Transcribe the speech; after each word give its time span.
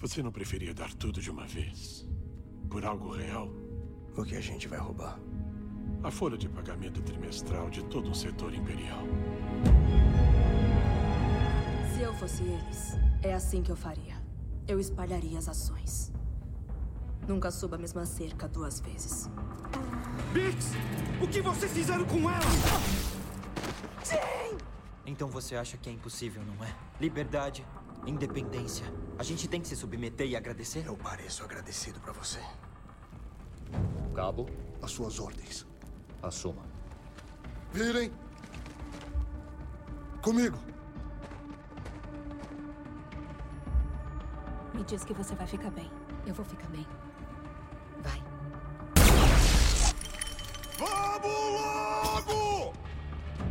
Você 0.00 0.22
não 0.22 0.30
preferia 0.30 0.74
dar 0.74 0.92
tudo 0.94 1.20
de 1.20 1.30
uma 1.30 1.46
vez? 1.46 2.06
Por 2.68 2.84
algo 2.84 3.10
real? 3.12 3.48
O 4.16 4.22
que 4.22 4.36
a 4.36 4.40
gente 4.40 4.68
vai 4.68 4.78
roubar? 4.78 5.18
A 6.02 6.10
folha 6.10 6.36
de 6.36 6.48
pagamento 6.48 7.00
trimestral 7.02 7.70
de 7.70 7.82
todo 7.84 8.10
um 8.10 8.14
setor 8.14 8.52
imperial. 8.54 9.02
Se 11.94 12.02
eu 12.02 12.12
fosse 12.14 12.42
eles, 12.42 12.92
é 13.22 13.32
assim 13.32 13.62
que 13.62 13.72
eu 13.72 13.76
faria. 13.76 14.14
Eu 14.68 14.78
espalharia 14.78 15.38
as 15.38 15.48
ações. 15.48 16.12
Nunca 17.26 17.50
suba 17.50 17.76
a 17.76 17.78
mesma 17.78 18.04
cerca 18.04 18.46
duas 18.46 18.80
vezes. 18.80 19.30
Bix! 20.32 20.72
O 21.22 21.26
que 21.26 21.40
vocês 21.40 21.72
fizeram 21.72 22.04
com 22.04 22.28
ela? 22.28 22.40
Sim! 24.02 24.58
Então 25.06 25.28
você 25.28 25.56
acha 25.56 25.78
que 25.78 25.88
é 25.88 25.92
impossível, 25.92 26.42
não 26.44 26.62
é? 26.62 26.74
Liberdade, 27.00 27.64
independência. 28.06 28.84
A 29.18 29.22
gente 29.22 29.48
tem 29.48 29.60
que 29.60 29.68
se 29.68 29.76
submeter 29.76 30.26
e 30.26 30.36
agradecer? 30.36 30.84
Eu 30.86 30.96
pareço 30.96 31.42
agradecido 31.44 32.00
pra 32.00 32.12
você. 32.12 32.40
Cabo, 34.14 34.48
As 34.82 34.90
suas 34.90 35.18
ordens. 35.18 35.66
assuma. 36.22 36.62
Virem! 37.72 38.10
Comigo! 40.22 40.58
Me 44.74 44.82
diz 44.84 45.04
que 45.04 45.12
você 45.14 45.34
vai 45.34 45.46
ficar 45.46 45.70
bem. 45.70 45.90
Eu 46.26 46.34
vou 46.34 46.44
ficar 46.44 46.68
bem. 46.68 46.86
Vai. 48.02 48.22
Vamos 50.78 51.60
logo! 51.60 52.72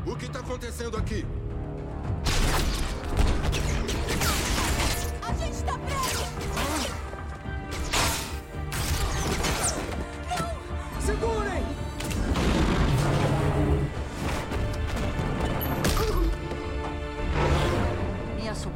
O 0.06 0.16
que 0.16 0.30
tá 0.30 0.40
acontecendo 0.40 0.98
aqui? 0.98 1.26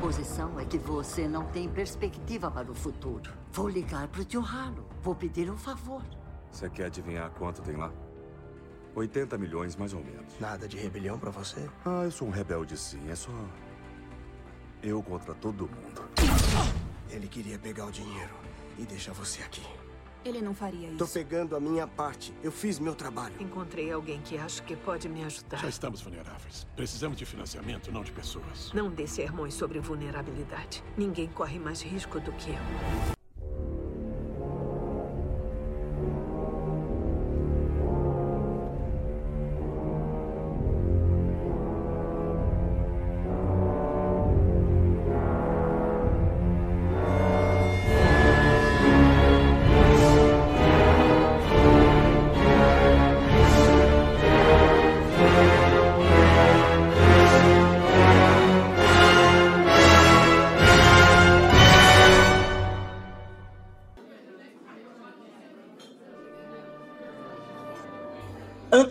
Minha 0.07 0.13
suposição 0.13 0.57
é 0.57 0.63
que 0.63 0.77
você 0.77 1.27
não 1.27 1.43
tem 1.47 1.67
perspectiva 1.67 2.49
para 2.49 2.71
o 2.71 2.73
futuro. 2.73 3.29
Vou 3.51 3.67
ligar 3.67 4.07
pro 4.07 4.23
tio 4.23 4.41
Halo. 4.41 4.87
Vou 5.03 5.13
pedir 5.13 5.51
um 5.51 5.57
favor. 5.57 6.01
Você 6.49 6.69
quer 6.69 6.85
adivinhar 6.85 7.29
quanto 7.31 7.61
tem 7.61 7.75
lá? 7.75 7.91
80 8.95 9.37
milhões, 9.37 9.75
mais 9.75 9.93
ou 9.93 10.01
menos. 10.01 10.39
Nada 10.39 10.65
de 10.65 10.77
rebelião 10.77 11.19
pra 11.19 11.29
você? 11.29 11.69
Ah, 11.85 12.03
eu 12.05 12.11
sou 12.11 12.29
um 12.29 12.31
rebelde 12.31 12.77
sim. 12.77 13.09
É 13.09 13.15
só. 13.15 13.31
Eu 14.81 15.03
contra 15.03 15.33
todo 15.33 15.67
mundo. 15.67 16.01
Ele 17.09 17.27
queria 17.27 17.59
pegar 17.59 17.85
o 17.87 17.91
dinheiro 17.91 18.33
e 18.77 18.85
deixar 18.85 19.11
você 19.11 19.43
aqui. 19.43 19.65
Ele 20.27 20.41
não 20.41 20.53
faria 20.53 20.89
isso. 20.89 20.97
Tô 20.97 21.07
pegando 21.07 21.55
a 21.55 21.59
minha 21.59 21.87
parte. 21.87 22.33
Eu 22.43 22.51
fiz 22.51 22.79
meu 22.79 22.93
trabalho. 22.93 23.33
Encontrei 23.39 23.89
alguém 23.89 24.19
que 24.19 24.37
acho 24.37 24.61
que 24.63 24.75
pode 24.75 25.07
me 25.07 25.23
ajudar. 25.23 25.57
Já 25.57 25.69
estamos 25.69 26.01
vulneráveis. 26.01 26.67
Precisamos 26.75 27.17
de 27.17 27.25
financiamento, 27.25 27.93
não 27.93 28.03
de 28.03 28.11
pessoas. 28.11 28.73
Não 28.73 28.89
dê 28.89 29.07
sermões 29.07 29.53
sobre 29.53 29.79
vulnerabilidade. 29.79 30.83
Ninguém 30.97 31.29
corre 31.29 31.57
mais 31.57 31.81
risco 31.81 32.19
do 32.19 32.33
que 32.33 32.49
eu. 32.49 33.16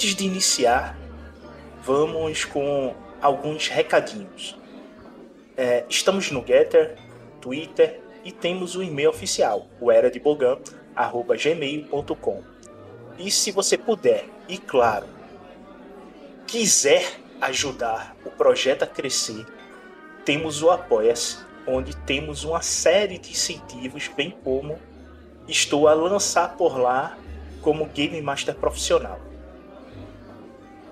Antes 0.06 0.18
de 0.18 0.24
iniciar, 0.24 0.96
vamos 1.82 2.44
com 2.44 2.94
alguns 3.20 3.66
recadinhos. 3.66 4.56
É, 5.56 5.84
estamos 5.88 6.30
no 6.30 6.46
Getter, 6.46 6.96
Twitter 7.40 8.00
e 8.24 8.30
temos 8.30 8.76
o 8.76 8.84
e-mail 8.84 9.10
oficial, 9.10 9.66
o 9.80 9.90
era 9.90 10.08
de 10.08 10.20
gmail.com. 10.20 12.42
E 13.18 13.32
se 13.32 13.50
você 13.50 13.76
puder, 13.76 14.26
e 14.48 14.58
claro, 14.58 15.08
quiser 16.46 17.04
ajudar 17.40 18.14
o 18.24 18.30
projeto 18.30 18.84
a 18.84 18.86
crescer, 18.86 19.44
temos 20.24 20.62
o 20.62 20.70
Apoia-se, 20.70 21.38
onde 21.66 21.96
temos 21.96 22.44
uma 22.44 22.62
série 22.62 23.18
de 23.18 23.32
incentivos, 23.32 24.06
bem 24.06 24.30
como 24.44 24.78
estou 25.48 25.88
a 25.88 25.94
lançar 25.94 26.56
por 26.56 26.78
lá 26.78 27.18
como 27.60 27.86
Game 27.86 28.22
Master 28.22 28.54
profissional. 28.54 29.26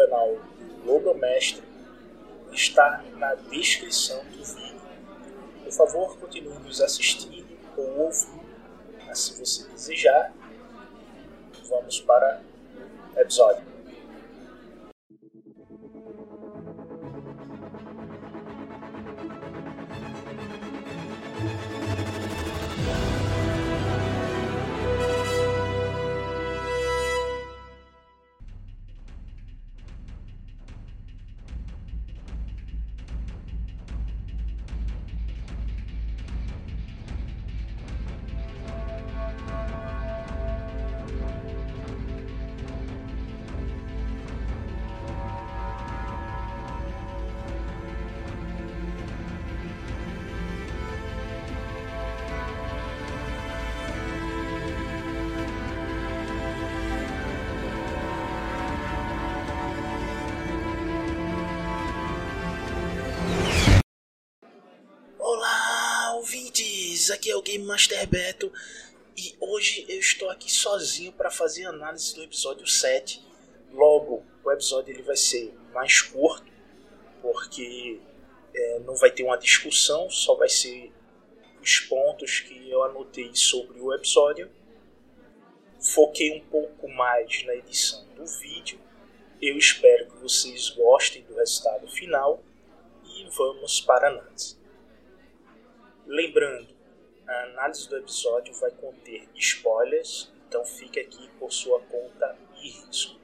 canal 0.00 0.38
do 0.58 0.86
Logomestre, 0.86 1.62
está 2.52 3.04
na 3.16 3.34
descrição 3.34 4.24
do 4.24 4.44
vídeo. 4.44 4.80
Por 5.64 5.72
favor, 5.72 6.18
continue 6.18 6.58
nos 6.60 6.80
assistindo 6.80 7.46
ou 7.76 8.00
ouvindo, 8.00 8.40
se 9.14 9.38
você 9.38 9.68
desejar. 9.68 10.32
Vamos 11.68 12.00
para 12.00 12.42
o 13.14 13.20
episódio. 13.20 13.69
Ouvintes! 66.30 67.10
Aqui 67.10 67.28
é 67.28 67.34
o 67.34 67.42
Game 67.42 67.64
Master 67.64 68.06
Beto 68.06 68.52
e 69.16 69.34
hoje 69.40 69.84
eu 69.88 69.98
estou 69.98 70.30
aqui 70.30 70.48
sozinho 70.48 71.12
para 71.12 71.28
fazer 71.28 71.64
análise 71.64 72.14
do 72.14 72.22
episódio 72.22 72.68
7. 72.68 73.20
Logo, 73.72 74.24
o 74.44 74.52
episódio 74.52 74.94
ele 74.94 75.02
vai 75.02 75.16
ser 75.16 75.52
mais 75.74 76.00
curto, 76.00 76.46
porque 77.20 78.00
é, 78.54 78.78
não 78.78 78.94
vai 78.94 79.10
ter 79.10 79.24
uma 79.24 79.36
discussão, 79.36 80.08
só 80.08 80.36
vai 80.36 80.48
ser 80.48 80.92
os 81.60 81.80
pontos 81.80 82.38
que 82.38 82.70
eu 82.70 82.84
anotei 82.84 83.34
sobre 83.34 83.80
o 83.80 83.92
episódio. 83.92 84.48
Foquei 85.80 86.38
um 86.38 86.44
pouco 86.44 86.88
mais 86.88 87.44
na 87.44 87.56
edição 87.56 88.06
do 88.14 88.24
vídeo. 88.24 88.78
Eu 89.42 89.58
espero 89.58 90.08
que 90.08 90.18
vocês 90.18 90.68
gostem 90.70 91.24
do 91.24 91.34
resultado 91.34 91.88
final 91.88 92.40
e 93.04 93.28
vamos 93.30 93.80
para 93.80 94.06
a 94.06 94.10
análise. 94.12 94.59
Lembrando, 96.06 96.74
a 97.26 97.42
análise 97.44 97.88
do 97.88 97.96
episódio 97.98 98.52
vai 98.54 98.70
conter 98.72 99.28
spoilers, 99.34 100.32
então 100.48 100.64
fique 100.64 100.98
aqui 100.98 101.28
por 101.38 101.52
sua 101.52 101.80
conta 101.82 102.36
e 102.60 102.68
risco. 102.68 103.19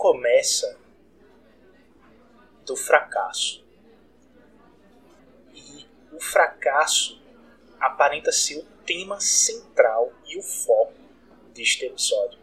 Começa 0.00 0.78
do 2.64 2.74
fracasso. 2.74 3.62
E 5.54 5.86
o 6.10 6.18
fracasso 6.18 7.20
aparenta 7.78 8.32
ser 8.32 8.60
o 8.60 8.66
tema 8.86 9.20
central 9.20 10.10
e 10.26 10.38
o 10.38 10.42
foco 10.42 10.94
deste 11.52 11.84
episódio. 11.84 12.38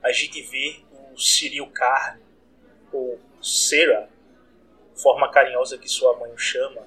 A 0.00 0.12
gente 0.12 0.40
vê 0.42 0.84
o 0.92 1.18
Cyril 1.18 1.68
Carne, 1.72 2.22
ou 2.92 3.18
Sarah, 3.42 4.08
forma 4.94 5.28
carinhosa 5.32 5.76
que 5.76 5.88
sua 5.88 6.16
mãe 6.16 6.30
o 6.30 6.38
chama, 6.38 6.86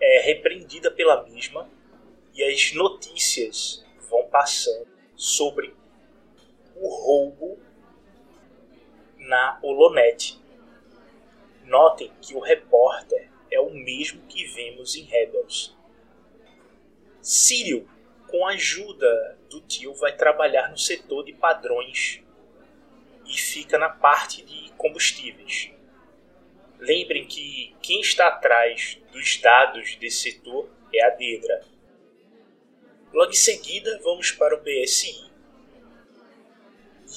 é 0.00 0.22
repreendida 0.22 0.90
pela 0.90 1.22
mesma 1.24 1.68
e 2.32 2.42
as 2.44 2.72
notícias 2.72 3.84
vão 4.08 4.26
passando 4.28 4.88
sobre 5.14 5.76
o 6.76 6.88
roubo 6.88 7.60
na 9.30 9.60
Holonet. 9.62 10.36
Notem 11.64 12.10
que 12.20 12.34
o 12.34 12.40
repórter 12.40 13.30
é 13.48 13.60
o 13.60 13.70
mesmo 13.70 14.20
que 14.26 14.44
vemos 14.44 14.96
em 14.96 15.04
Rebels. 15.04 15.76
Cyril, 17.22 17.88
com 18.26 18.44
a 18.44 18.50
ajuda 18.50 19.38
do 19.48 19.60
tio, 19.60 19.94
vai 19.94 20.16
trabalhar 20.16 20.68
no 20.68 20.76
setor 20.76 21.24
de 21.24 21.32
padrões 21.32 22.24
e 23.24 23.38
fica 23.38 23.78
na 23.78 23.88
parte 23.88 24.42
de 24.42 24.72
combustíveis. 24.72 25.70
Lembrem 26.80 27.24
que 27.24 27.76
quem 27.80 28.00
está 28.00 28.26
atrás 28.26 28.98
dos 29.12 29.36
dados 29.40 29.94
desse 29.96 30.32
setor 30.32 30.68
é 30.92 31.04
a 31.04 31.10
Dedra. 31.10 31.64
Logo 33.12 33.30
em 33.30 33.34
seguida, 33.34 34.00
vamos 34.02 34.32
para 34.32 34.56
o 34.56 34.60
BSI. 34.60 35.30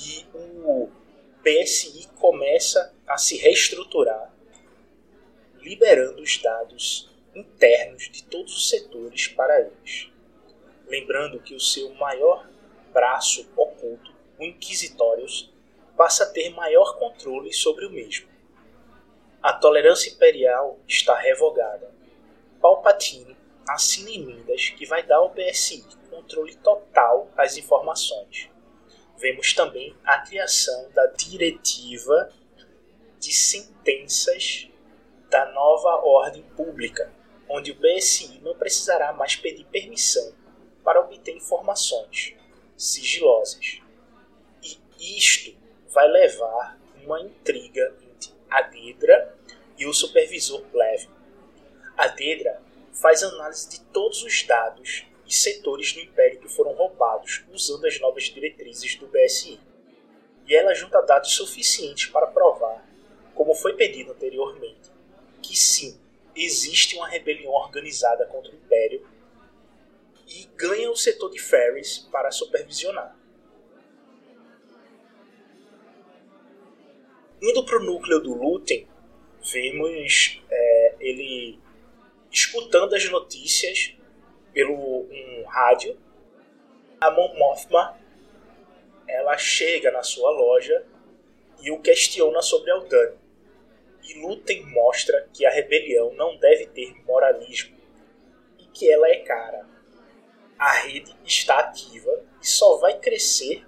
E 0.06 0.26
o 0.34 0.92
BSI 1.44 2.08
começa 2.22 2.96
a 3.06 3.18
se 3.18 3.36
reestruturar, 3.36 4.34
liberando 5.58 6.22
os 6.22 6.38
dados 6.42 7.12
internos 7.36 8.10
de 8.10 8.24
todos 8.24 8.56
os 8.56 8.70
setores 8.70 9.28
para 9.28 9.60
eles. 9.60 10.10
Lembrando 10.88 11.42
que 11.42 11.54
o 11.54 11.60
seu 11.60 11.94
maior 11.96 12.50
braço 12.94 13.46
oculto, 13.58 14.14
o 14.40 14.46
Inquisitorius, 14.46 15.54
passa 15.98 16.24
a 16.24 16.32
ter 16.32 16.50
maior 16.52 16.98
controle 16.98 17.52
sobre 17.52 17.88
o 17.88 17.92
mesmo. 17.92 18.30
A 19.42 19.52
tolerância 19.52 20.10
imperial 20.10 20.80
está 20.88 21.14
revogada. 21.20 21.92
Palpatine 22.62 23.36
assina 23.68 24.12
emendas 24.12 24.70
que 24.70 24.86
vai 24.86 25.04
dar 25.04 25.18
ao 25.18 25.34
BSI 25.34 25.84
controle 26.10 26.56
total 26.56 27.30
às 27.36 27.58
informações. 27.58 28.53
Vemos 29.24 29.54
também 29.54 29.96
a 30.04 30.20
criação 30.20 30.92
da 30.92 31.06
diretiva 31.06 32.30
de 33.22 33.34
sentenças 33.34 34.68
da 35.30 35.50
nova 35.54 36.06
ordem 36.06 36.44
pública, 36.58 37.10
onde 37.48 37.72
o 37.72 37.76
BSI 37.76 38.42
não 38.42 38.54
precisará 38.54 39.14
mais 39.14 39.38
pedir 39.38 39.64
permissão 39.68 40.36
para 40.84 41.00
obter 41.00 41.38
informações 41.38 42.36
sigilosas. 42.76 43.80
E 44.62 45.18
isto 45.18 45.56
vai 45.88 46.06
levar 46.10 46.78
uma 47.02 47.22
intriga 47.22 47.96
entre 48.02 48.34
a 48.50 48.62
Dedra 48.64 49.38
e 49.78 49.88
o 49.88 49.94
supervisor 49.94 50.64
Pleve. 50.64 51.08
A 51.96 52.10
Dedra 52.10 52.62
faz 52.92 53.24
análise 53.24 53.70
de 53.70 53.80
todos 53.86 54.22
os 54.22 54.44
dados 54.44 55.06
e 55.28 55.34
setores 55.34 55.94
do 55.94 56.00
Império 56.00 56.40
que 56.40 56.50
foram 56.50 56.74
roubados 56.74 57.44
usando 57.52 57.86
as 57.86 58.00
novas 58.00 58.24
diretrizes 58.24 58.96
do 58.96 59.08
BSI. 59.08 59.60
E 60.46 60.56
ela 60.56 60.74
junta 60.74 61.02
dados 61.02 61.32
suficientes 61.32 62.08
para 62.08 62.28
provar, 62.28 62.86
como 63.34 63.56
foi 63.56 63.74
pedido 63.76 64.12
anteriormente, 64.12 64.92
que 65.42 65.58
sim, 65.58 65.98
existe 66.36 66.96
uma 66.96 67.08
rebelião 67.08 67.52
organizada 67.52 68.26
contra 68.26 68.52
o 68.52 68.56
Império 68.56 69.08
e 70.28 70.50
ganha 70.56 70.90
o 70.90 70.96
setor 70.96 71.30
de 71.30 71.40
Ferris 71.40 72.00
para 72.12 72.32
supervisionar. 72.32 73.16
Indo 77.42 77.66
para 77.66 77.78
o 77.78 77.84
núcleo 77.84 78.20
do 78.22 78.34
Lutem, 78.34 78.88
vemos 79.52 80.42
é, 80.50 80.96
ele 81.00 81.60
escutando 82.32 82.96
as 82.96 83.10
notícias 83.10 83.96
pelo 84.54 84.74
um 84.74 85.44
rádio. 85.46 85.98
A 87.02 87.12
Mon 87.12 87.34
Mothma 87.36 87.98
ela 89.08 89.38
chega 89.38 89.92
na 89.92 90.02
sua 90.02 90.32
loja 90.32 90.86
e 91.62 91.72
o 91.72 91.80
questiona 91.80 92.42
sobre 92.42 92.72
Aldani. 92.72 93.18
E 94.04 94.20
Lutem 94.20 94.66
mostra 94.66 95.28
que 95.34 95.46
a 95.46 95.52
rebelião 95.52 96.14
não 96.14 96.36
deve 96.38 96.68
ter 96.68 96.94
moralismo 97.06 97.78
e 98.60 98.66
que 98.66 98.92
ela 98.92 99.08
é 99.08 99.18
cara. 99.18 99.66
A 100.58 100.72
rede 100.72 101.16
está 101.26 101.60
ativa 101.60 102.24
e 102.42 102.48
só 102.48 102.78
vai 102.78 103.00
crescer 103.00 103.66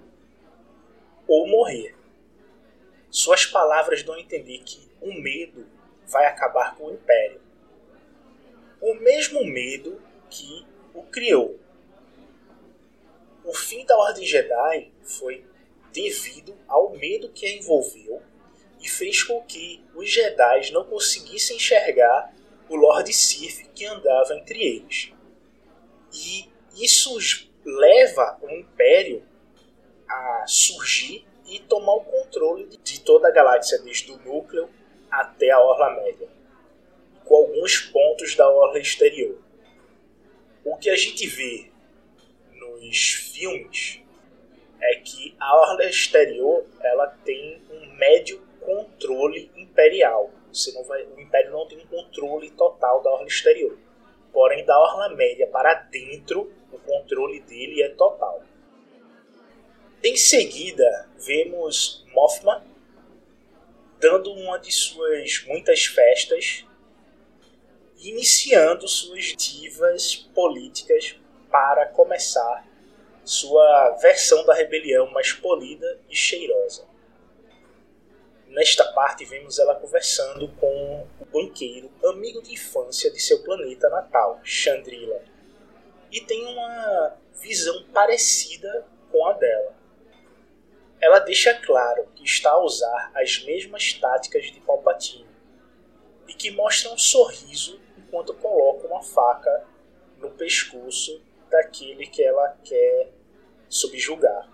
ou 1.28 1.48
morrer. 1.48 1.96
Suas 3.10 3.46
palavras 3.46 4.04
dão 4.04 4.16
a 4.16 4.20
entender 4.20 4.60
que 4.60 4.90
o 5.02 5.14
medo 5.14 5.66
vai 6.08 6.26
acabar 6.26 6.76
com 6.76 6.86
o 6.86 6.94
Império. 6.94 7.42
O 8.82 8.94
mesmo 8.96 9.46
medo 9.46 10.02
que 10.30 10.66
o 10.96 11.04
criou. 11.04 11.60
O 13.44 13.54
fim 13.54 13.86
da 13.86 13.96
Ordem 13.98 14.26
Jedi 14.26 14.92
foi 15.04 15.46
devido 15.92 16.58
ao 16.68 16.92
medo 16.92 17.30
que 17.30 17.46
a 17.46 17.52
envolveu 17.52 18.22
e 18.82 18.90
fez 18.90 19.22
com 19.24 19.44
que 19.44 19.84
os 19.94 20.10
Jedi 20.10 20.72
não 20.72 20.86
conseguissem 20.86 21.58
enxergar 21.58 22.34
o 22.70 22.76
Lord 22.76 23.12
Sith 23.14 23.70
que 23.76 23.86
andava 23.86 24.34
entre 24.36 24.60
eles. 24.60 25.12
E 26.14 26.50
isso 26.82 27.18
leva 27.64 28.40
o 28.42 28.50
Império 28.50 29.24
a 30.08 30.46
surgir 30.48 31.26
e 31.48 31.60
tomar 31.60 31.94
o 31.94 32.06
controle 32.06 32.66
de 32.84 33.02
toda 33.02 33.28
a 33.28 33.32
galáxia, 33.32 33.80
desde 33.80 34.12
o 34.12 34.18
núcleo 34.18 34.70
até 35.12 35.52
a 35.52 35.60
Orla 35.60 36.02
Média, 36.02 36.28
com 37.24 37.36
alguns 37.36 37.80
pontos 37.82 38.36
da 38.36 38.50
Orla 38.50 38.80
exterior 38.80 39.45
o 40.66 40.76
que 40.78 40.90
a 40.90 40.96
gente 40.96 41.28
vê 41.28 41.70
nos 42.54 43.14
filmes 43.14 44.02
é 44.82 44.96
que 44.96 45.36
a 45.40 45.56
orla 45.62 45.86
exterior 45.86 46.66
ela 46.82 47.08
tem 47.24 47.62
um 47.70 47.96
médio 47.96 48.44
controle 48.60 49.52
imperial. 49.56 50.32
Você 50.52 50.72
não 50.74 50.84
vai, 50.84 51.04
o 51.06 51.20
império 51.20 51.52
não 51.52 51.68
tem 51.68 51.78
um 51.78 51.86
controle 51.86 52.50
total 52.52 53.04
da 53.04 53.12
orla 53.12 53.28
exterior. 53.28 53.78
Porém, 54.34 54.66
da 54.66 54.78
orla 54.78 55.16
média 55.16 55.48
para 55.48 55.76
dentro, 55.76 56.52
o 56.72 56.80
controle 56.80 57.40
dele 57.42 57.84
é 57.84 57.90
total. 57.90 58.44
Em 60.04 60.18
seguida, 60.18 61.10
vemos 61.18 62.06
Mothma 62.14 62.66
dando 64.00 64.34
uma 64.34 64.58
de 64.58 64.72
suas 64.72 65.46
muitas 65.48 65.86
festas 65.86 66.66
iniciando 68.10 68.88
suas 68.88 69.36
divas 69.36 70.16
políticas 70.34 71.16
para 71.50 71.88
começar 71.88 72.68
sua 73.24 73.98
versão 74.02 74.46
da 74.46 74.54
rebelião 74.54 75.10
mais 75.12 75.34
polida 75.34 76.00
e 76.10 76.16
cheirosa. 76.16 76.86
Nesta 78.48 78.86
parte, 78.94 79.26
vemos 79.26 79.58
ela 79.58 79.76
conversando 79.76 80.48
com 80.60 81.08
o 81.20 81.26
banqueiro, 81.26 81.92
amigo 82.06 82.42
de 82.42 82.54
infância 82.54 83.12
de 83.12 83.20
seu 83.20 83.44
planeta 83.44 83.90
natal, 83.90 84.40
Chandrila, 84.44 85.22
e 86.12 86.22
tem 86.22 86.46
uma 86.46 87.18
visão 87.42 87.84
parecida 87.94 88.86
com 89.12 89.26
a 89.28 89.34
dela. 89.34 89.76
Ela 91.02 91.20
deixa 91.20 91.54
claro 91.54 92.08
que 92.16 92.24
está 92.24 92.52
a 92.52 92.64
usar 92.64 93.12
as 93.16 93.44
mesmas 93.44 93.94
táticas 93.94 94.46
de 94.46 94.62
Palpatine 94.62 95.28
e 96.28 96.34
que 96.34 96.52
mostra 96.52 96.92
um 96.92 96.98
sorriso 96.98 97.80
enquanto 98.16 98.34
coloca 98.36 98.88
uma 98.88 99.04
faca 99.04 99.68
no 100.20 100.32
pescoço 100.32 101.22
daquele 101.50 102.08
que 102.08 102.24
ela 102.24 102.58
quer 102.64 103.12
subjugar. 103.68 104.50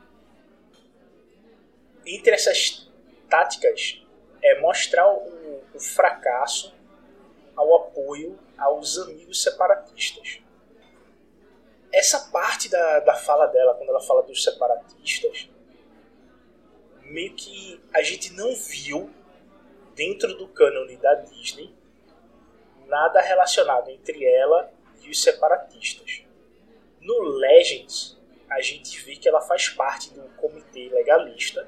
Entre 2.03 2.33
essas 2.33 2.91
táticas 3.29 4.03
é 4.41 4.59
mostrar 4.59 5.07
o, 5.13 5.63
o 5.75 5.79
fracasso 5.79 6.73
ao 7.55 7.75
apoio 7.75 8.39
aos 8.57 8.97
amigos 8.97 9.43
separatistas. 9.43 10.41
Essa 11.93 12.31
parte 12.31 12.67
da, 12.67 12.99
da 13.01 13.13
fala 13.13 13.45
dela, 13.45 13.75
quando 13.75 13.89
ela 13.89 14.01
fala 14.01 14.23
dos 14.23 14.43
separatistas, 14.43 15.49
meio 17.03 17.35
que 17.35 17.79
a 17.93 18.01
gente 18.01 18.33
não 18.33 18.55
viu 18.55 19.11
dentro 19.93 20.35
do 20.35 20.47
cânone 20.47 20.97
da 20.97 21.13
Disney 21.15 21.71
nada 22.91 23.21
relacionado 23.21 23.89
entre 23.89 24.25
ela 24.25 24.69
e 25.01 25.09
os 25.09 25.23
separatistas. 25.23 26.23
No 26.99 27.21
Legends, 27.21 28.19
a 28.49 28.59
gente 28.59 28.99
vê 28.99 29.15
que 29.15 29.29
ela 29.29 29.41
faz 29.41 29.69
parte 29.69 30.13
do 30.13 30.21
comitê 30.35 30.89
legalista, 30.89 31.65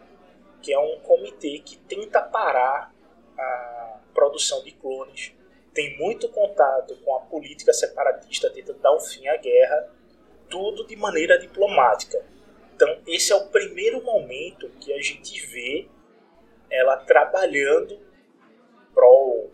que 0.61 0.73
é 0.73 0.77
um 0.77 0.99
comitê 0.99 1.59
que 1.59 1.77
tenta 1.77 2.21
parar 2.21 2.93
a 3.37 3.99
produção 4.13 4.61
de 4.63 4.71
clones, 4.73 5.33
tem 5.73 5.97
muito 5.97 6.27
contato 6.29 6.95
com 6.97 7.15
a 7.15 7.21
política 7.21 7.73
separatista, 7.73 8.49
tenta 8.49 8.73
dar 8.73 8.93
um 8.93 8.99
fim 8.99 9.25
à 9.27 9.37
guerra, 9.37 9.89
tudo 10.49 10.85
de 10.85 10.95
maneira 10.95 11.39
diplomática. 11.39 12.23
Então, 12.75 13.01
esse 13.07 13.31
é 13.31 13.35
o 13.35 13.47
primeiro 13.47 14.03
momento 14.03 14.69
que 14.81 14.93
a 14.93 15.01
gente 15.01 15.39
vê 15.47 15.87
ela 16.69 16.97
trabalhando 16.97 17.99
prol 18.93 19.51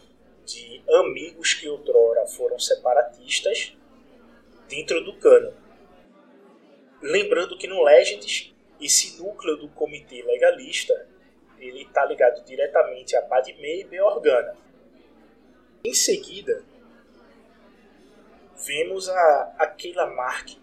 de 0.53 0.81
amigos 0.95 1.53
que 1.53 1.67
outrora 1.67 2.25
foram 2.27 2.57
separatistas 2.57 3.77
dentro 4.67 5.03
do 5.03 5.17
cano. 5.17 5.53
Lembrando 7.01 7.57
que 7.57 7.67
no 7.67 7.83
Legends, 7.83 8.53
esse 8.81 9.21
núcleo 9.21 9.57
do 9.57 9.69
comitê 9.69 10.21
legalista 10.23 11.07
ele 11.59 11.83
está 11.83 12.05
ligado 12.05 12.43
diretamente 12.45 13.15
a 13.15 13.21
Padme 13.21 13.81
e 13.81 13.83
Beorgana. 13.83 14.55
Em 15.83 15.93
seguida, 15.93 16.63
vemos 18.65 19.09
a, 19.09 19.55
a 19.59 19.67
Keila 19.67 20.07
Mark 20.07 20.57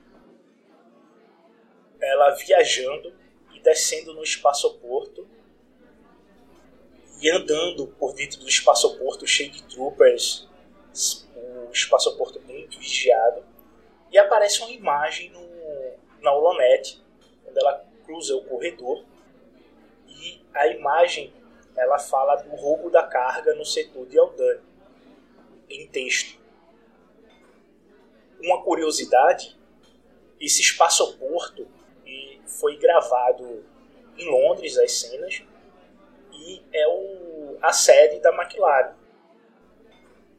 ela 2.01 2.31
viajando 2.35 3.15
e 3.55 3.61
descendo 3.61 4.15
no 4.15 4.23
espaçoporto 4.23 5.27
e 7.21 7.31
andando 7.31 7.87
por 7.99 8.15
dentro 8.15 8.41
do 8.41 8.49
espaçoporto 8.49 9.27
cheio 9.27 9.51
de 9.51 9.63
troopers, 9.65 10.49
o 11.35 11.71
espaçoporto 11.73 12.41
bem 12.41 12.67
vigiado, 12.69 13.45
e 14.11 14.19
aparece 14.19 14.61
uma 14.63 14.71
imagem 14.71 15.31
no, 15.31 16.23
na 16.23 16.33
Holonet, 16.33 17.03
quando 17.45 17.59
ela 17.59 17.85
cruza 18.05 18.37
o 18.37 18.45
corredor, 18.45 19.05
e 20.09 20.41
a 20.55 20.67
imagem 20.69 21.33
ela 21.77 21.99
fala 21.99 22.37
do 22.37 22.55
roubo 22.55 22.91
da 22.91 23.03
carga 23.03 23.55
no 23.55 23.65
setor 23.65 24.07
de 24.07 24.19
Aldani, 24.19 24.61
em 25.69 25.87
texto. 25.89 26.39
Uma 28.41 28.63
curiosidade, 28.63 29.59
esse 30.41 30.61
espaçoporto 30.61 31.67
foi 32.47 32.77
gravado 32.77 33.65
em 34.17 34.31
Londres 34.31 34.79
as 34.79 34.93
cenas 34.93 35.43
e 36.37 36.63
é 36.73 36.87
o, 36.89 37.59
a 37.63 37.73
sede 37.73 38.21
da 38.21 38.31
McLaren. 38.31 38.95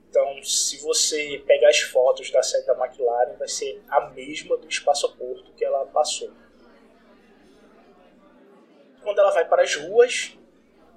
Então, 0.10 0.42
se 0.44 0.82
você 0.82 1.44
pegar 1.46 1.70
as 1.70 1.80
fotos 1.82 2.32
da 2.32 2.42
sede 2.42 2.66
da 2.66 2.74
McLaren, 2.74 3.34
vai 3.38 3.48
ser 3.48 3.84
a 3.90 4.10
mesma 4.10 4.58
do 4.58 4.68
espaçoporto 4.68 5.52
que 5.54 5.66
ela 5.66 5.86
passou. 5.88 6.32
Quando 9.04 9.20
ela 9.20 9.32
vai 9.32 9.48
para 9.48 9.64
as 9.64 9.76
ruas 9.76 10.38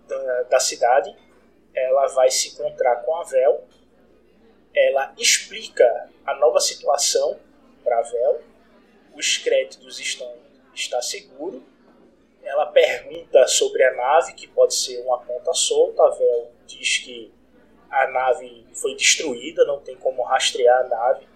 da, 0.06 0.42
da 0.44 0.60
cidade, 0.60 1.14
ela 1.74 2.06
vai 2.08 2.30
se 2.30 2.48
encontrar 2.48 2.96
com 3.02 3.16
a 3.16 3.24
Vel. 3.24 3.64
Ela 4.74 5.12
explica 5.18 6.10
a 6.24 6.34
nova 6.34 6.60
situação 6.60 7.38
para 7.82 7.98
a 7.98 8.02
Vel. 8.02 8.42
Os 9.14 9.38
créditos 9.38 9.98
estão 9.98 10.32
está 10.74 11.00
seguro. 11.02 11.64
Pergunta 12.80 13.46
sobre 13.46 13.84
a 13.84 13.94
nave, 13.94 14.32
que 14.32 14.48
pode 14.48 14.74
ser 14.74 15.02
uma 15.02 15.18
ponta 15.18 15.52
solta. 15.52 16.02
A 16.02 16.10
Vel 16.12 16.50
diz 16.66 16.96
que 16.96 17.30
a 17.90 18.06
nave 18.06 18.66
foi 18.72 18.94
destruída, 18.96 19.66
não 19.66 19.80
tem 19.80 19.94
como 19.96 20.22
rastrear 20.22 20.86
a 20.86 20.88
nave. 20.88 21.28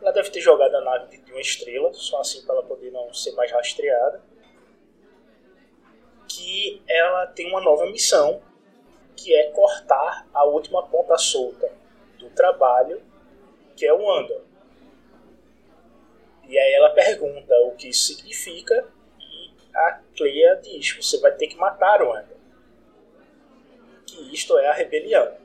Ela 0.00 0.10
deve 0.10 0.30
ter 0.30 0.40
jogado 0.40 0.74
a 0.74 0.80
nave 0.80 1.18
de 1.18 1.30
uma 1.30 1.40
estrela, 1.40 1.92
só 1.92 2.20
assim 2.20 2.44
para 2.44 2.56
ela 2.56 2.64
poder 2.64 2.90
não 2.90 3.14
ser 3.14 3.30
mais 3.36 3.52
rastreada. 3.52 4.20
Que 6.28 6.82
ela 6.88 7.28
tem 7.28 7.48
uma 7.48 7.60
nova 7.60 7.86
missão, 7.86 8.42
que 9.16 9.32
é 9.32 9.52
cortar 9.52 10.26
a 10.34 10.44
última 10.44 10.84
ponta 10.88 11.16
solta 11.16 11.70
do 12.18 12.28
trabalho, 12.30 13.00
que 13.76 13.86
é 13.86 13.94
o 13.94 14.10
Andor. 14.10 14.42
E 16.48 16.58
aí 16.58 16.72
ela 16.72 16.90
pergunta 16.90 17.54
o 17.66 17.76
que 17.76 17.88
isso 17.88 18.12
significa 18.12 18.84
e 19.20 19.52
a 19.72 20.01
Cleia 20.16 20.60
diz: 20.62 20.96
você 20.96 21.18
vai 21.18 21.32
ter 21.32 21.46
que 21.46 21.56
matar 21.56 22.02
o 22.02 22.12
Andor. 22.12 22.36
Que 24.06 24.34
isto 24.34 24.58
é 24.58 24.68
a 24.68 24.72
rebelião. 24.72 25.36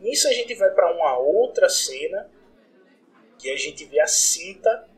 Nisso 0.00 0.28
a 0.28 0.32
gente 0.32 0.54
vai 0.54 0.70
para 0.70 0.92
uma 0.94 1.18
outra 1.18 1.68
cena 1.68 2.30
que 3.38 3.50
a 3.50 3.56
gente 3.56 3.84
vê 3.84 4.00
a 4.00 4.06
cinta 4.06 4.88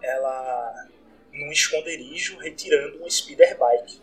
ela 0.00 0.88
num 1.32 1.50
esconderijo 1.50 2.36
retirando 2.38 3.02
um 3.02 3.08
speeder 3.08 3.56
bike. 3.58 4.00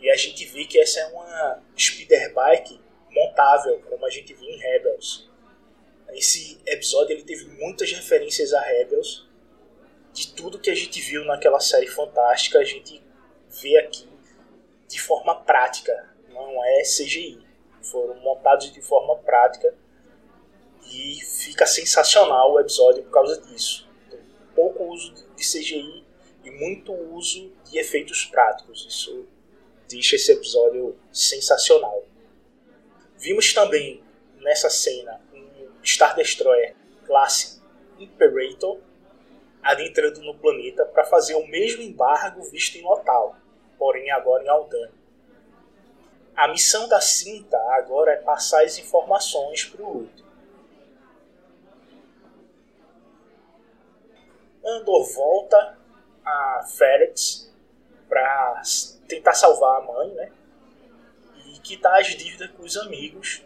E 0.00 0.10
a 0.10 0.16
gente 0.16 0.44
vê 0.46 0.64
que 0.64 0.78
essa 0.78 1.00
é 1.00 1.06
uma 1.06 1.62
speeder 1.78 2.32
bike 2.34 2.80
montável, 3.10 3.80
como 3.88 4.04
a 4.04 4.10
gente 4.10 4.34
viu 4.34 4.48
em 4.48 4.58
Rebels. 4.58 5.30
Esse 6.10 6.60
episódio 6.66 7.12
ele 7.14 7.22
teve 7.22 7.46
muitas 7.58 7.92
referências 7.92 8.52
a 8.52 8.60
Rebels. 8.60 9.28
De 10.12 10.32
tudo 10.34 10.58
que 10.58 10.70
a 10.70 10.74
gente 10.74 11.00
viu 11.00 11.24
naquela 11.24 11.60
série 11.60 11.86
fantástica, 11.86 12.58
a 12.58 12.64
gente 12.64 13.02
vê 13.62 13.78
aqui 13.78 14.08
de 14.88 15.00
forma 15.00 15.34
prática, 15.34 16.14
não 16.28 16.62
é 16.64 16.82
CGI. 16.82 17.40
Foram 17.80 18.14
montados 18.20 18.70
de 18.70 18.82
forma 18.82 19.16
prática 19.16 19.74
e 20.90 21.20
fica 21.24 21.66
sensacional 21.66 22.52
o 22.52 22.60
episódio 22.60 23.02
por 23.04 23.10
causa 23.10 23.40
disso. 23.40 23.88
Tem 24.10 24.20
pouco 24.54 24.84
uso 24.84 25.14
de 25.34 25.42
CGI 25.42 26.04
e 26.44 26.50
muito 26.50 26.92
uso 26.92 27.50
de 27.64 27.78
efeitos 27.78 28.26
práticos. 28.26 28.86
Isso 28.86 29.26
deixa 29.88 30.16
esse 30.16 30.30
episódio 30.30 30.96
sensacional. 31.10 32.04
Vimos 33.16 33.52
também 33.54 34.02
nessa 34.36 34.68
cena 34.68 35.20
Star 35.84 36.14
Destroyer 36.14 36.76
classe 37.06 37.60
Imperator 37.98 38.78
adentrando 39.62 40.20
no 40.22 40.34
planeta 40.34 40.84
para 40.84 41.04
fazer 41.04 41.34
o 41.34 41.46
mesmo 41.46 41.82
embargo 41.82 42.42
visto 42.44 42.76
em 42.76 42.82
Lotal, 42.82 43.36
porém 43.78 44.10
agora 44.10 44.42
em 44.42 44.48
Aldani. 44.48 44.92
A 46.34 46.48
missão 46.48 46.88
da 46.88 47.00
cinta 47.00 47.56
agora 47.74 48.12
é 48.12 48.16
passar 48.16 48.64
as 48.64 48.78
informações 48.78 49.64
para 49.64 49.82
o 49.82 49.98
Luthor. 49.98 50.26
Andor 54.64 55.04
volta 55.12 55.78
a 56.24 56.64
Ferrex 56.76 57.52
para 58.08 58.62
tentar 59.08 59.34
salvar 59.34 59.78
a 59.78 59.84
mãe, 59.84 60.14
né? 60.14 60.32
E 61.46 61.58
quitar 61.60 62.00
as 62.00 62.08
dívidas 62.08 62.50
com 62.52 62.62
os 62.62 62.76
amigos, 62.76 63.44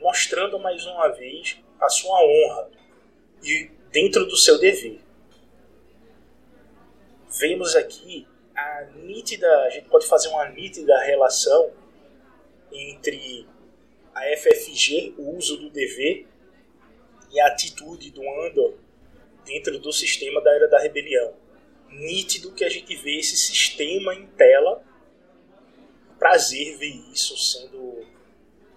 mostrando 0.00 0.58
mais 0.58 0.86
uma 0.86 1.08
vez 1.08 1.58
a 1.80 1.88
sua 1.88 2.18
honra 2.22 2.70
e 3.42 3.70
dentro 3.90 4.24
do 4.24 4.36
seu 4.36 4.58
dever. 4.58 5.00
Vemos 7.38 7.74
aqui 7.74 8.28
a 8.54 8.84
nítida, 8.94 9.48
a 9.62 9.70
gente 9.70 9.88
pode 9.88 10.06
fazer 10.06 10.28
uma 10.28 10.48
nítida 10.50 10.98
relação 11.00 11.72
entre 12.70 13.46
a 14.14 14.20
FFG, 14.36 15.14
o 15.16 15.36
uso 15.36 15.56
do 15.56 15.70
dever, 15.70 16.26
e 17.30 17.40
a 17.40 17.46
atitude 17.46 18.10
do 18.10 18.22
Andor 18.42 18.74
dentro 19.46 19.78
do 19.78 19.90
sistema 19.92 20.42
da 20.42 20.54
Era 20.54 20.68
da 20.68 20.78
Rebelião. 20.78 21.32
Nítido 21.88 22.52
que 22.52 22.64
a 22.64 22.68
gente 22.68 22.94
vê 22.96 23.18
esse 23.18 23.36
sistema 23.36 24.14
em 24.14 24.26
tela. 24.26 24.84
Prazer 26.18 26.76
ver 26.76 26.94
isso 27.10 27.36
sendo 27.38 28.06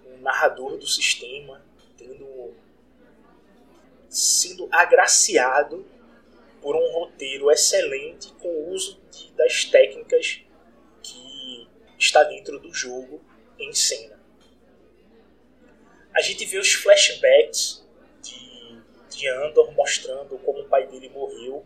um 0.06 0.18
narrador 0.20 0.78
do 0.78 0.86
sistema, 0.86 1.62
tendo 1.98 2.54
sendo 4.08 4.66
agraciado 4.72 5.86
por 6.66 6.74
um 6.74 6.92
roteiro 6.94 7.48
excelente 7.48 8.32
com 8.40 8.48
o 8.48 8.72
uso 8.72 9.00
de, 9.08 9.30
das 9.34 9.66
técnicas 9.66 10.42
que 11.00 11.68
está 11.96 12.24
dentro 12.24 12.58
do 12.58 12.74
jogo 12.74 13.24
em 13.56 13.72
cena. 13.72 14.20
A 16.12 16.20
gente 16.20 16.44
vê 16.44 16.58
os 16.58 16.72
flashbacks 16.72 17.86
de, 18.20 18.82
de 19.16 19.28
Andor 19.28 19.70
mostrando 19.74 20.36
como 20.40 20.62
o 20.62 20.68
pai 20.68 20.88
dele 20.88 21.08
morreu 21.08 21.64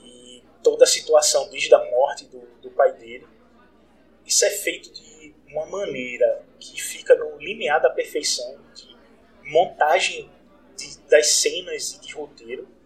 e 0.00 0.44
toda 0.62 0.84
a 0.84 0.86
situação 0.86 1.50
desde 1.50 1.74
a 1.74 1.84
morte 1.90 2.24
do, 2.26 2.38
do 2.62 2.70
pai 2.70 2.92
dele. 2.92 3.26
Isso 4.24 4.44
é 4.44 4.50
feito 4.50 4.92
de 4.92 5.34
uma 5.48 5.66
maneira 5.66 6.46
que 6.60 6.80
fica 6.80 7.16
no 7.16 7.36
limiar 7.38 7.82
da 7.82 7.90
perfeição 7.90 8.60
de 8.76 8.96
montagem 9.42 10.30
de, 10.76 10.98
das 11.08 11.26
cenas 11.26 11.94
e 11.94 12.00
de 12.00 12.14
roteiro. 12.14 12.77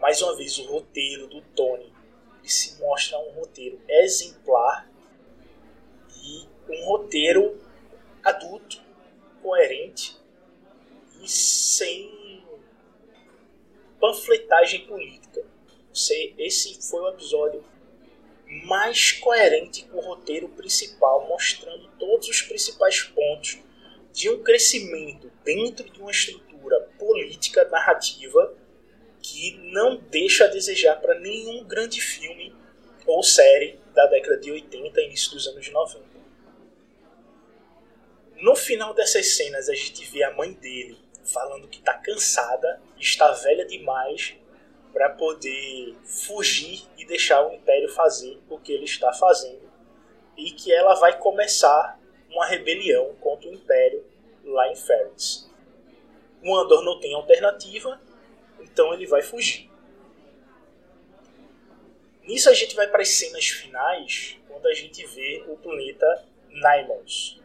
Mais 0.00 0.22
uma 0.22 0.36
vez, 0.36 0.58
o 0.58 0.66
roteiro 0.66 1.26
do 1.26 1.40
Tony 1.42 1.92
ele 2.38 2.48
se 2.48 2.80
mostra 2.80 3.18
um 3.18 3.30
roteiro 3.32 3.80
exemplar 3.88 4.90
e 6.24 6.48
um 6.70 6.84
roteiro 6.86 7.60
adulto, 8.24 8.80
coerente 9.42 10.16
e 11.20 11.28
sem 11.28 12.42
panfletagem 14.00 14.86
política. 14.86 15.44
Esse 16.38 16.80
foi 16.88 17.00
o 17.02 17.08
episódio 17.08 17.64
mais 18.64 19.12
coerente 19.12 19.84
com 19.86 19.98
o 19.98 20.00
roteiro 20.00 20.48
principal, 20.50 21.26
mostrando 21.28 21.90
todos 21.98 22.28
os 22.28 22.40
principais 22.42 23.02
pontos 23.02 23.58
de 24.12 24.30
um 24.30 24.42
crescimento 24.42 25.30
dentro 25.44 25.90
de 25.90 26.00
uma 26.00 26.10
estrutura 26.10 26.80
política 26.98 27.68
narrativa 27.68 28.56
que 29.22 29.56
não 29.72 29.96
deixa 29.96 30.44
a 30.44 30.48
desejar 30.48 30.96
para 30.96 31.18
nenhum 31.18 31.64
grande 31.64 32.00
filme 32.00 32.54
ou 33.06 33.22
série 33.22 33.78
da 33.94 34.06
década 34.06 34.36
de 34.38 34.50
80 34.50 35.00
e 35.00 35.06
início 35.06 35.32
dos 35.32 35.46
anos 35.46 35.68
90. 35.70 36.06
No 38.36 38.54
final 38.54 38.94
dessas 38.94 39.34
cenas, 39.36 39.68
a 39.68 39.74
gente 39.74 40.04
vê 40.04 40.22
a 40.22 40.32
mãe 40.34 40.52
dele 40.52 40.96
falando 41.24 41.68
que 41.68 41.78
está 41.78 41.94
cansada, 41.94 42.80
está 42.98 43.30
velha 43.32 43.66
demais 43.66 44.36
para 44.92 45.10
poder 45.10 45.94
fugir 46.04 46.82
e 46.96 47.04
deixar 47.04 47.46
o 47.46 47.52
Império 47.52 47.88
fazer 47.88 48.38
o 48.48 48.58
que 48.58 48.72
ele 48.72 48.84
está 48.84 49.12
fazendo 49.12 49.68
e 50.36 50.52
que 50.52 50.72
ela 50.72 50.94
vai 50.94 51.18
começar 51.18 51.98
uma 52.30 52.46
rebelião 52.46 53.14
contra 53.20 53.48
o 53.48 53.52
Império 53.52 54.04
lá 54.44 54.70
em 54.70 54.76
Ferris. 54.76 55.50
O 56.42 56.54
Andor 56.56 56.84
não 56.84 57.00
tem 57.00 57.14
alternativa, 57.14 58.00
então 58.60 58.92
ele 58.92 59.06
vai 59.06 59.22
fugir. 59.22 59.70
Nisso 62.22 62.50
a 62.50 62.54
gente 62.54 62.76
vai 62.76 62.86
para 62.86 63.00
as 63.00 63.08
cenas 63.08 63.46
finais, 63.46 64.38
quando 64.46 64.66
a 64.66 64.74
gente 64.74 65.04
vê 65.06 65.44
o 65.48 65.56
planeta 65.56 66.24
Nymons. 66.50 67.40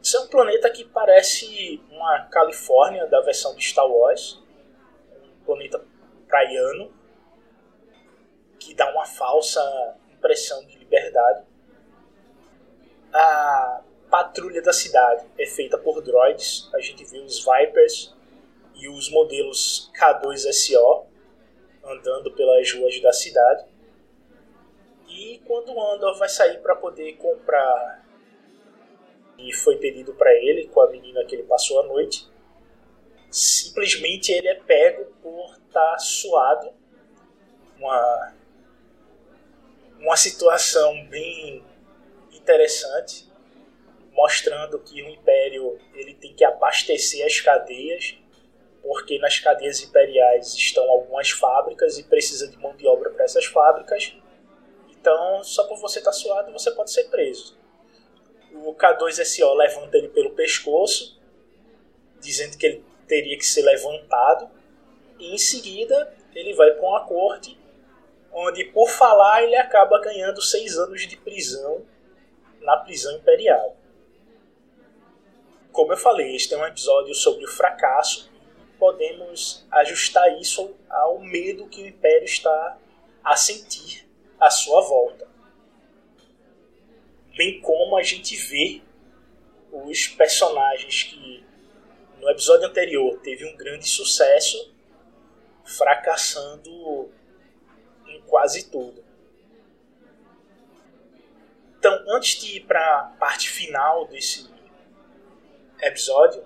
Isso 0.00 0.16
é 0.16 0.20
um 0.20 0.28
planeta 0.28 0.70
que 0.70 0.84
parece 0.84 1.82
uma 1.90 2.26
Califórnia 2.30 3.06
da 3.06 3.20
versão 3.20 3.56
de 3.56 3.64
Star 3.64 3.86
Wars, 3.86 4.40
um 5.22 5.44
planeta 5.44 5.84
praiano, 6.28 6.92
que 8.58 8.72
dá 8.74 8.90
uma 8.92 9.04
falsa 9.04 9.60
impressão 10.12 10.64
de 10.66 10.78
liberdade. 10.78 11.44
A 13.12 13.82
patrulha 14.08 14.62
da 14.62 14.72
cidade 14.72 15.26
é 15.38 15.46
feita 15.46 15.76
por 15.76 16.00
droids, 16.02 16.70
a 16.72 16.80
gente 16.80 17.04
vê 17.04 17.18
os 17.18 17.44
Vipers 17.44 18.14
e 18.78 18.88
os 18.88 19.10
modelos 19.10 19.90
K2SO 19.98 21.06
andando 21.84 22.30
pelas 22.32 22.72
ruas 22.72 23.00
da 23.00 23.12
cidade. 23.12 23.64
E 25.08 25.40
quando 25.46 25.72
o 25.72 25.80
Andor 25.92 26.16
vai 26.18 26.28
sair 26.28 26.58
para 26.60 26.76
poder 26.76 27.16
comprar 27.16 28.06
e 29.38 29.52
foi 29.52 29.76
pedido 29.76 30.14
para 30.14 30.32
ele 30.34 30.68
com 30.68 30.80
a 30.80 30.90
menina 30.90 31.24
que 31.24 31.34
ele 31.34 31.44
passou 31.44 31.80
a 31.80 31.86
noite, 31.86 32.28
simplesmente 33.30 34.32
ele 34.32 34.48
é 34.48 34.54
pego 34.54 35.06
por 35.22 35.52
estar 35.52 35.92
tá 35.92 35.98
suado. 35.98 36.72
Uma, 37.78 38.34
uma 40.00 40.16
situação 40.16 41.06
bem 41.06 41.64
interessante, 42.32 43.30
mostrando 44.12 44.80
que 44.80 45.00
o 45.02 45.08
Império 45.08 45.78
ele 45.94 46.14
tem 46.14 46.34
que 46.34 46.44
abastecer 46.44 47.24
as 47.24 47.40
cadeias, 47.40 48.18
porque 48.88 49.18
nas 49.18 49.38
cadeias 49.38 49.82
imperiais 49.82 50.54
estão 50.54 50.90
algumas 50.90 51.30
fábricas 51.30 51.98
e 51.98 52.02
precisa 52.02 52.48
de 52.48 52.56
mão 52.56 52.74
de 52.74 52.88
obra 52.88 53.10
para 53.10 53.24
essas 53.24 53.44
fábricas. 53.44 54.16
Então, 54.90 55.44
só 55.44 55.64
por 55.68 55.78
você 55.78 56.00
estar 56.00 56.10
tá 56.10 56.16
suado, 56.16 56.52
você 56.52 56.70
pode 56.72 56.90
ser 56.90 57.04
preso 57.04 57.56
o 58.64 58.74
K2SO 58.74 59.54
levanta 59.54 59.96
ele 59.96 60.08
pelo 60.08 60.30
pescoço, 60.30 61.18
dizendo 62.20 62.56
que 62.56 62.66
ele 62.66 62.84
teria 63.06 63.36
que 63.36 63.46
ser 63.46 63.62
levantado, 63.62 64.50
e 65.18 65.34
em 65.34 65.38
seguida 65.38 66.14
ele 66.34 66.54
vai 66.54 66.70
para 66.72 66.86
uma 66.86 67.06
corte, 67.06 67.58
onde 68.32 68.64
por 68.64 68.88
falar 68.88 69.42
ele 69.42 69.56
acaba 69.56 70.00
ganhando 70.00 70.40
seis 70.42 70.76
anos 70.76 71.06
de 71.06 71.16
prisão 71.16 71.84
na 72.60 72.76
prisão 72.76 73.16
imperial. 73.16 73.76
Como 75.72 75.92
eu 75.92 75.96
falei, 75.96 76.34
este 76.34 76.54
é 76.54 76.58
um 76.58 76.66
episódio 76.66 77.14
sobre 77.14 77.44
o 77.44 77.48
fracasso 77.48 78.27
podemos 78.78 79.66
ajustar 79.70 80.38
isso 80.40 80.74
ao 80.88 81.18
medo 81.20 81.68
que 81.68 81.82
o 81.82 81.86
Império 81.86 82.24
está 82.24 82.78
a 83.24 83.36
sentir 83.36 84.08
à 84.40 84.50
sua 84.50 84.80
volta 84.82 85.28
bem 87.38 87.60
como 87.60 87.96
a 87.96 88.02
gente 88.02 88.34
vê 88.36 88.82
os 89.70 90.08
personagens 90.08 91.04
que 91.04 91.46
no 92.20 92.28
episódio 92.28 92.66
anterior 92.66 93.16
teve 93.20 93.46
um 93.46 93.56
grande 93.56 93.88
sucesso 93.88 94.74
fracassando 95.64 97.08
em 98.08 98.20
quase 98.22 98.68
tudo. 98.68 99.04
Então, 101.78 101.92
antes 102.08 102.40
de 102.40 102.56
ir 102.56 102.66
para 102.66 102.80
a 102.80 103.04
parte 103.20 103.48
final 103.48 104.08
desse 104.08 104.50
episódio, 105.80 106.44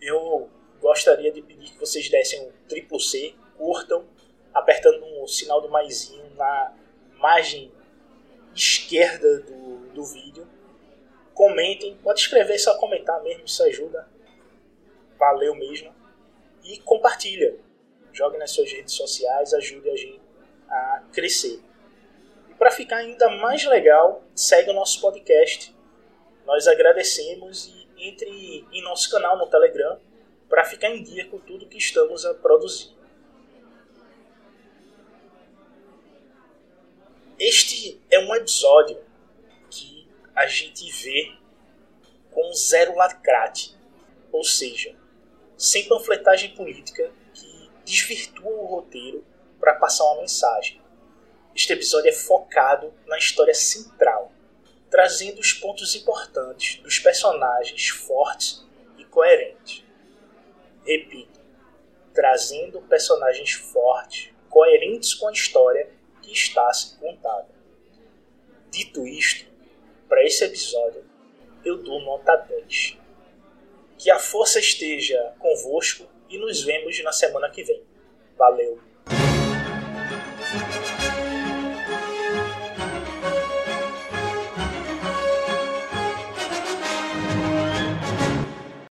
eu 0.00 0.48
gostaria 0.84 1.32
de 1.32 1.40
pedir 1.40 1.70
que 1.70 1.80
vocês 1.80 2.10
dessem 2.10 2.46
um 2.46 2.52
triplo 2.68 3.00
C, 3.00 3.34
curtam, 3.56 4.06
apertando 4.52 5.02
o 5.22 5.26
sinal 5.26 5.62
do 5.62 5.70
maisinho 5.70 6.28
na 6.36 6.74
margem 7.18 7.72
esquerda 8.54 9.40
do 9.40 9.64
do 9.94 10.04
vídeo. 10.04 10.46
Comentem, 11.32 11.96
pode 12.02 12.20
escrever 12.20 12.58
só 12.58 12.76
comentar 12.76 13.22
mesmo, 13.22 13.44
isso 13.44 13.62
ajuda. 13.62 14.06
Valeu 15.18 15.54
mesmo. 15.54 15.94
E 16.62 16.78
compartilha. 16.80 17.56
Jogue 18.12 18.36
nas 18.36 18.50
suas 18.50 18.70
redes 18.70 18.94
sociais, 18.94 19.54
ajude 19.54 19.88
a 19.88 19.96
gente 19.96 20.20
a 20.68 21.02
crescer. 21.12 21.60
E 22.50 22.54
para 22.54 22.70
ficar 22.70 22.98
ainda 22.98 23.28
mais 23.38 23.64
legal, 23.64 24.22
segue 24.34 24.70
o 24.70 24.74
nosso 24.74 25.00
podcast. 25.00 25.74
Nós 26.44 26.68
agradecemos 26.68 27.66
e 27.66 28.08
entre 28.08 28.66
em 28.70 28.82
nosso 28.82 29.10
canal 29.10 29.38
no 29.38 29.46
Telegram 29.48 29.98
para 30.48 30.64
ficar 30.64 30.90
em 30.90 31.02
dia 31.02 31.26
com 31.28 31.38
tudo 31.38 31.68
que 31.68 31.78
estamos 31.78 32.24
a 32.24 32.34
produzir. 32.34 32.92
Este 37.38 38.00
é 38.10 38.18
um 38.20 38.34
episódio 38.34 39.04
a 40.34 40.46
gente 40.46 40.90
vê 40.90 41.32
com 42.32 42.52
zero 42.54 42.96
lacrate, 42.96 43.76
ou 44.32 44.42
seja, 44.42 44.96
sem 45.56 45.88
panfletagem 45.88 46.54
política 46.56 47.12
que 47.32 47.70
desvirtua 47.84 48.50
o 48.50 48.66
roteiro 48.66 49.24
para 49.60 49.74
passar 49.74 50.04
uma 50.04 50.22
mensagem. 50.22 50.82
Este 51.54 51.72
episódio 51.72 52.08
é 52.08 52.12
focado 52.12 52.92
na 53.06 53.16
história 53.16 53.54
central, 53.54 54.32
trazendo 54.90 55.40
os 55.40 55.52
pontos 55.52 55.94
importantes 55.94 56.82
dos 56.82 56.98
personagens 56.98 57.88
fortes 57.90 58.66
e 58.98 59.04
coerentes. 59.04 59.83
Repito, 60.84 61.40
trazendo 62.12 62.80
personagens 62.82 63.52
fortes, 63.52 64.32
coerentes 64.48 65.14
com 65.14 65.28
a 65.28 65.32
história 65.32 65.90
que 66.22 66.32
está 66.32 66.68
a 66.68 66.72
ser 66.72 66.98
contada. 66.98 67.48
Dito 68.70 69.06
isto, 69.06 69.46
para 70.08 70.24
esse 70.24 70.44
episódio, 70.44 71.04
eu 71.64 71.82
dou 71.82 72.00
nota 72.02 72.36
10. 72.36 72.98
Que 73.98 74.10
a 74.10 74.18
força 74.18 74.58
esteja 74.58 75.34
convosco 75.38 76.06
e 76.28 76.38
nos 76.38 76.62
vemos 76.62 77.02
na 77.02 77.12
semana 77.12 77.50
que 77.50 77.62
vem. 77.62 77.82
Valeu! 78.36 78.93